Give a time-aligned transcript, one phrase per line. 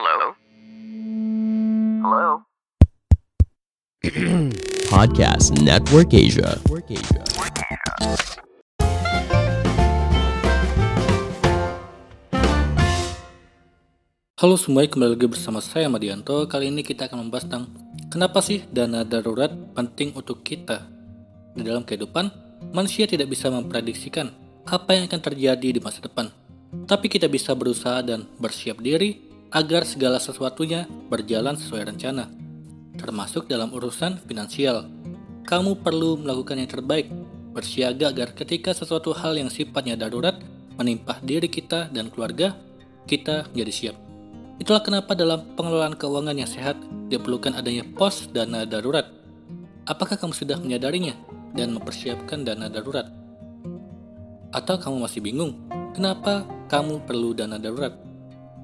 [0.00, 0.32] Hello?
[2.00, 2.28] Hello?
[4.88, 6.56] Podcast Network Asia.
[14.40, 16.48] Halo semuanya, kembali lagi bersama saya Madianto.
[16.48, 17.68] Kali ini kita akan membahas tentang
[18.08, 20.88] kenapa sih dana darurat penting untuk kita.
[21.52, 22.32] Di dalam kehidupan,
[22.72, 24.32] manusia tidak bisa memprediksikan
[24.64, 26.32] apa yang akan terjadi di masa depan.
[26.88, 32.30] Tapi kita bisa berusaha dan bersiap diri agar segala sesuatunya berjalan sesuai rencana,
[32.94, 34.86] termasuk dalam urusan finansial.
[35.42, 37.10] Kamu perlu melakukan yang terbaik,
[37.50, 40.38] bersiaga agar ketika sesuatu hal yang sifatnya darurat
[40.78, 42.54] menimpa diri kita dan keluarga,
[43.10, 43.96] kita menjadi siap.
[44.62, 46.78] Itulah kenapa dalam pengelolaan keuangan yang sehat
[47.10, 49.08] diperlukan adanya pos dana darurat.
[49.88, 51.16] Apakah kamu sudah menyadarinya
[51.58, 53.10] dan mempersiapkan dana darurat?
[54.54, 55.58] Atau kamu masih bingung,
[55.96, 57.98] kenapa kamu perlu dana darurat?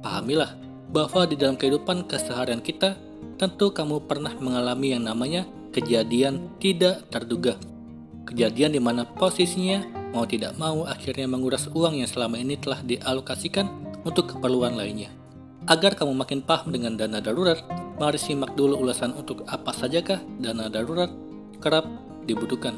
[0.00, 2.98] Pahamilah bahwa di dalam kehidupan keseharian kita,
[3.38, 7.56] tentu kamu pernah mengalami yang namanya kejadian tidak terduga.
[8.26, 13.66] Kejadian di mana posisinya mau tidak mau akhirnya menguras uang yang selama ini telah dialokasikan
[14.02, 15.14] untuk keperluan lainnya.
[15.70, 17.62] Agar kamu makin paham dengan dana darurat,
[18.00, 21.12] mari simak dulu ulasan untuk apa sajakah dana darurat
[21.62, 21.86] kerap
[22.24, 22.74] dibutuhkan.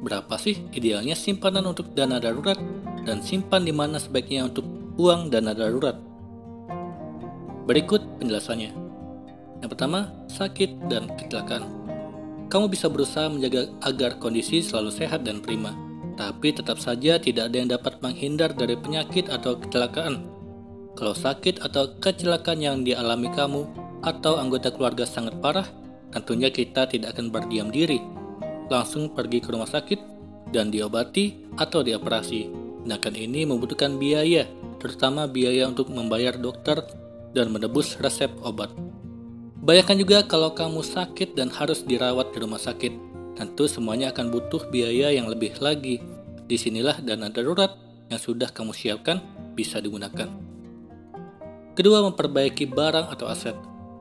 [0.00, 2.56] Berapa sih idealnya simpanan untuk dana darurat
[3.04, 4.64] dan simpan di mana sebaiknya untuk
[5.00, 6.09] uang dana darurat?
[7.64, 8.72] Berikut penjelasannya.
[9.60, 11.64] Yang pertama, sakit dan kecelakaan.
[12.48, 15.76] Kamu bisa berusaha menjaga agar kondisi selalu sehat dan prima,
[16.18, 20.40] tapi tetap saja tidak ada yang dapat menghindar dari penyakit atau kecelakaan
[21.00, 23.64] kalau sakit atau kecelakaan yang dialami kamu
[24.04, 25.64] atau anggota keluarga sangat parah,
[26.12, 28.04] tentunya kita tidak akan berdiam diri.
[28.68, 29.96] Langsung pergi ke rumah sakit
[30.52, 32.52] dan diobati atau dioperasi.
[32.84, 34.44] Sedangkan ini membutuhkan biaya,
[34.76, 36.84] terutama biaya untuk membayar dokter
[37.34, 38.70] dan menebus resep obat.
[39.60, 42.92] Bayangkan juga kalau kamu sakit dan harus dirawat di rumah sakit.
[43.36, 46.00] Tentu semuanya akan butuh biaya yang lebih lagi.
[46.48, 47.76] Di sinilah dana darurat
[48.08, 49.20] yang sudah kamu siapkan
[49.52, 50.26] bisa digunakan.
[51.76, 53.54] Kedua, memperbaiki barang atau aset.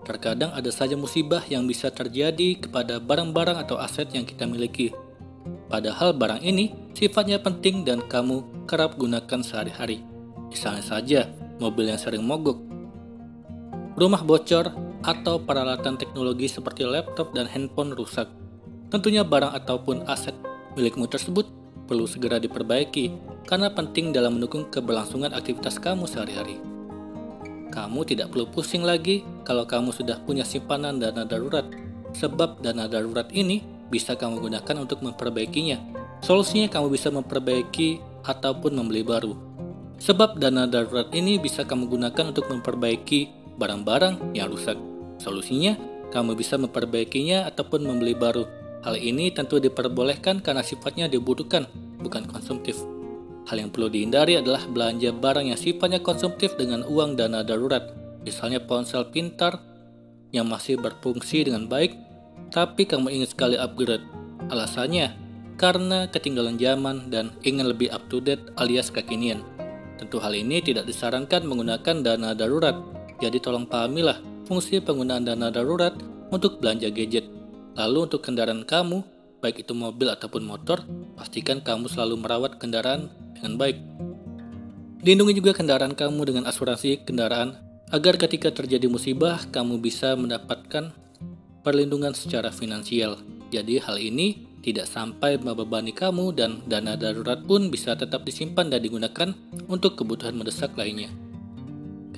[0.08, 4.96] Terkadang ada saja musibah yang bisa terjadi kepada barang-barang atau aset yang kita miliki.
[5.70, 10.02] Padahal barang ini sifatnya penting dan kamu kerap gunakan sehari-hari.
[10.50, 11.20] Misalnya saja,
[11.62, 12.58] mobil yang sering mogok,
[14.00, 14.72] rumah bocor,
[15.04, 18.28] atau peralatan teknologi seperti laptop dan handphone rusak.
[18.92, 20.36] Tentunya barang ataupun aset
[20.76, 21.48] milikmu tersebut
[21.88, 23.14] perlu segera diperbaiki
[23.48, 26.58] karena penting dalam mendukung keberlangsungan aktivitas kamu sehari-hari.
[27.70, 31.66] Kamu tidak perlu pusing lagi kalau kamu sudah punya simpanan dana darurat,
[32.18, 33.62] sebab dana darurat ini
[33.94, 35.78] bisa kamu gunakan untuk memperbaikinya.
[36.20, 39.34] Solusinya kamu bisa memperbaiki ataupun membeli baru.
[40.02, 44.80] Sebab dana darurat ini bisa kamu gunakan untuk memperbaiki barang-barang yang rusak.
[45.20, 45.76] Solusinya,
[46.10, 48.48] kamu bisa memperbaikinya ataupun membeli baru.
[48.82, 51.68] Hal ini tentu diperbolehkan karena sifatnya dibutuhkan,
[52.00, 52.80] bukan konsumtif.
[53.52, 57.92] Hal yang perlu dihindari adalah belanja barang yang sifatnya konsumtif dengan uang dana darurat,
[58.24, 59.60] misalnya ponsel pintar
[60.32, 61.98] yang masih berfungsi dengan baik,
[62.54, 64.06] tapi kamu ingin sekali upgrade.
[64.48, 65.14] Alasannya,
[65.60, 69.44] karena ketinggalan zaman dan ingin lebih up to date alias kekinian.
[70.00, 72.80] Tentu hal ini tidak disarankan menggunakan dana darurat,
[73.20, 75.94] jadi tolong pahamilah fungsi penggunaan dana darurat
[76.32, 77.28] untuk belanja gadget.
[77.76, 79.04] Lalu untuk kendaraan kamu,
[79.44, 80.84] baik itu mobil ataupun motor,
[81.20, 83.78] pastikan kamu selalu merawat kendaraan dengan baik.
[85.00, 87.56] Lindungi juga kendaraan kamu dengan asuransi kendaraan
[87.92, 90.92] agar ketika terjadi musibah kamu bisa mendapatkan
[91.64, 93.20] perlindungan secara finansial.
[93.50, 98.84] Jadi hal ini tidak sampai membebani kamu dan dana darurat pun bisa tetap disimpan dan
[98.84, 99.30] digunakan
[99.72, 101.29] untuk kebutuhan mendesak lainnya.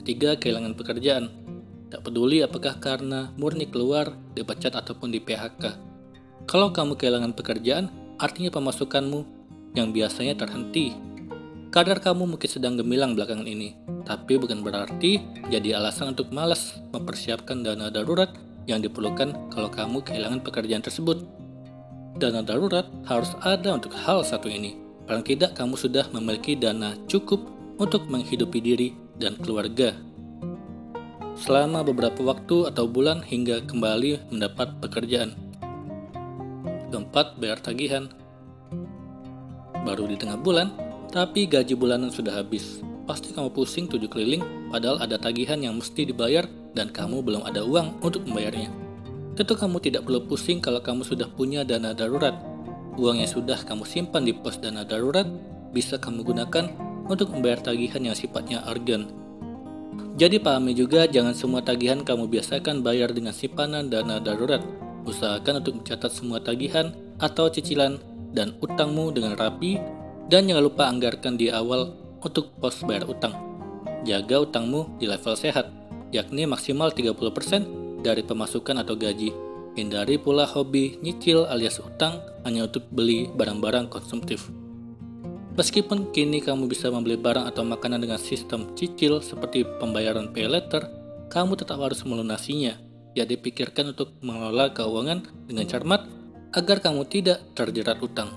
[0.01, 1.29] Ketiga, kehilangan pekerjaan.
[1.93, 5.77] Tak peduli apakah karena murni keluar, dipecat ataupun di PHK.
[6.49, 9.19] Kalau kamu kehilangan pekerjaan, artinya pemasukanmu
[9.77, 11.11] yang biasanya terhenti
[11.71, 13.71] Kadar kamu mungkin sedang gemilang belakangan ini,
[14.03, 18.27] tapi bukan berarti jadi alasan untuk malas mempersiapkan dana darurat
[18.67, 21.23] yang diperlukan kalau kamu kehilangan pekerjaan tersebut.
[22.19, 24.75] Dana darurat harus ada untuk hal satu ini.
[25.07, 27.39] Paling tidak kamu sudah memiliki dana cukup
[27.81, 29.97] untuk menghidupi diri dan keluarga.
[31.33, 35.33] Selama beberapa waktu atau bulan hingga kembali mendapat pekerjaan.
[36.93, 38.13] Keempat, bayar tagihan.
[39.81, 40.69] Baru di tengah bulan,
[41.09, 42.85] tapi gaji bulanan sudah habis.
[43.09, 46.45] Pasti kamu pusing tujuh keliling, padahal ada tagihan yang mesti dibayar
[46.77, 48.69] dan kamu belum ada uang untuk membayarnya.
[49.33, 52.37] Tentu kamu tidak perlu pusing kalau kamu sudah punya dana darurat.
[53.01, 55.25] Uang yang sudah kamu simpan di pos dana darurat
[55.71, 59.09] bisa kamu gunakan untuk membayar tagihan yang sifatnya urgent.
[60.19, 64.61] Jadi pahami juga jangan semua tagihan kamu biasakan bayar dengan simpanan dana darurat.
[65.07, 67.97] Usahakan untuk mencatat semua tagihan atau cicilan
[68.35, 69.81] dan utangmu dengan rapi
[70.29, 73.33] dan jangan lupa anggarkan di awal untuk pos bayar utang.
[74.05, 75.69] Jaga utangmu di level sehat,
[76.13, 79.33] yakni maksimal 30% dari pemasukan atau gaji.
[79.71, 84.51] Hindari pula hobi nyicil alias utang hanya untuk beli barang-barang konsumtif.
[85.51, 90.87] Meskipun kini kamu bisa membeli barang atau makanan dengan sistem cicil seperti pembayaran pay letter,
[91.27, 92.79] kamu tetap harus melunasinya.
[93.11, 96.07] Jadi pikirkan untuk mengelola keuangan dengan cermat
[96.55, 98.31] agar kamu tidak terjerat utang.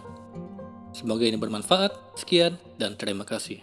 [0.91, 2.19] Semoga ini bermanfaat.
[2.19, 3.63] Sekian dan terima kasih.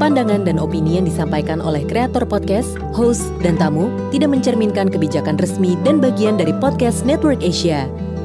[0.00, 5.76] Pandangan dan opini yang disampaikan oleh kreator podcast, host, dan tamu tidak mencerminkan kebijakan resmi
[5.84, 7.84] dan bagian dari podcast Network Asia.